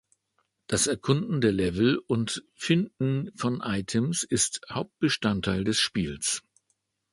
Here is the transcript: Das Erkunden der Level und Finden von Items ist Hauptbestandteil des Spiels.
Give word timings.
Das 0.65 0.87
Erkunden 0.87 1.41
der 1.41 1.51
Level 1.51 1.99
und 2.07 2.43
Finden 2.55 3.29
von 3.35 3.61
Items 3.63 4.23
ist 4.23 4.61
Hauptbestandteil 4.67 5.63
des 5.63 5.77
Spiels. 5.79 6.41